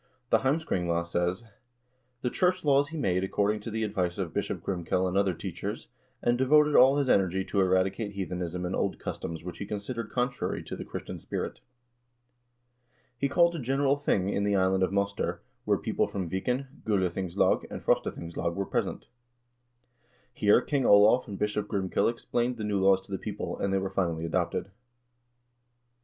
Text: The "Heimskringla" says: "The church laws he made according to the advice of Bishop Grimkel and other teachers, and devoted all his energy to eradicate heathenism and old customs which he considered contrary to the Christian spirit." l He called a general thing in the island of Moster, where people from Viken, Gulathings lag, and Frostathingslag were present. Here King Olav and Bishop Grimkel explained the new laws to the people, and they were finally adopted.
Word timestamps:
The 0.31 0.39
"Heimskringla" 0.39 1.05
says: 1.05 1.43
"The 2.23 2.31
church 2.31 2.65
laws 2.65 2.87
he 2.87 2.97
made 2.97 3.23
according 3.23 3.59
to 3.59 3.69
the 3.69 3.83
advice 3.83 4.17
of 4.17 4.33
Bishop 4.33 4.63
Grimkel 4.63 5.07
and 5.07 5.15
other 5.15 5.35
teachers, 5.35 5.89
and 6.23 6.39
devoted 6.39 6.75
all 6.75 6.97
his 6.97 7.07
energy 7.07 7.45
to 7.45 7.59
eradicate 7.61 8.13
heathenism 8.13 8.65
and 8.65 8.75
old 8.75 8.97
customs 8.97 9.43
which 9.43 9.59
he 9.59 9.65
considered 9.67 10.09
contrary 10.09 10.63
to 10.63 10.75
the 10.75 10.83
Christian 10.83 11.19
spirit." 11.19 11.57
l 11.59 11.63
He 13.15 13.29
called 13.29 13.55
a 13.55 13.59
general 13.59 13.95
thing 13.95 14.27
in 14.29 14.43
the 14.43 14.55
island 14.55 14.81
of 14.81 14.91
Moster, 14.91 15.43
where 15.65 15.77
people 15.77 16.07
from 16.07 16.27
Viken, 16.27 16.81
Gulathings 16.83 17.37
lag, 17.37 17.67
and 17.69 17.83
Frostathingslag 17.85 18.55
were 18.55 18.65
present. 18.65 19.05
Here 20.33 20.61
King 20.61 20.83
Olav 20.83 21.27
and 21.27 21.37
Bishop 21.37 21.67
Grimkel 21.67 22.09
explained 22.09 22.57
the 22.57 22.63
new 22.63 22.79
laws 22.79 23.01
to 23.01 23.11
the 23.11 23.19
people, 23.19 23.59
and 23.59 23.71
they 23.71 23.77
were 23.77 23.91
finally 23.91 24.25
adopted. 24.25 24.71